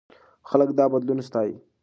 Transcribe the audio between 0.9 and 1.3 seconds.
بدلون